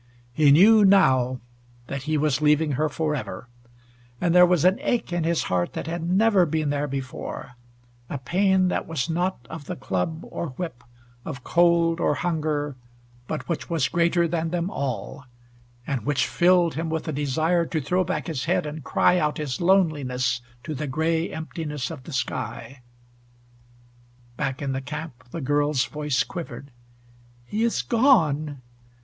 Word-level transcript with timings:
He 0.33 0.49
knew, 0.49 0.83
now, 0.83 1.41
that 1.85 2.01
he 2.05 2.17
was 2.17 2.41
leaving 2.41 2.71
her 2.71 2.89
forever, 2.89 3.47
and 4.19 4.33
there 4.33 4.47
was 4.47 4.65
an 4.65 4.79
ache 4.81 5.13
in 5.13 5.23
his 5.25 5.43
heart 5.43 5.73
that 5.73 5.85
had 5.85 6.01
never 6.09 6.47
been 6.47 6.71
there 6.71 6.87
before, 6.87 7.51
a 8.09 8.17
pain 8.17 8.67
that 8.69 8.87
was 8.87 9.11
not 9.11 9.45
of 9.47 9.65
the 9.65 9.75
club 9.75 10.21
or 10.23 10.47
whip, 10.57 10.83
of 11.23 11.43
cold 11.43 11.99
or 11.99 12.15
hunger, 12.15 12.75
but 13.27 13.47
which 13.47 13.69
was 13.69 13.89
greater 13.89 14.27
than 14.27 14.49
them 14.49 14.71
all, 14.71 15.25
and 15.85 16.03
which 16.03 16.25
filled 16.27 16.73
him 16.73 16.89
with 16.89 17.07
a 17.07 17.13
desire 17.13 17.67
to 17.67 17.79
throw 17.79 18.03
back 18.03 18.25
his 18.25 18.45
head 18.45 18.65
and 18.65 18.83
cry 18.83 19.19
out 19.19 19.37
his 19.37 19.61
loneliness 19.61 20.41
to 20.63 20.73
the 20.73 20.87
gray 20.87 21.29
emptiness 21.31 21.91
of 21.91 22.05
the 22.05 22.11
sky. 22.11 22.81
Back 24.35 24.63
in 24.63 24.71
the 24.71 24.81
camp 24.81 25.25
the 25.29 25.41
girl's 25.41 25.85
voice 25.85 26.23
quivered. 26.23 26.71
"He 27.45 27.61
is 27.63 27.83
gone." 27.83 28.63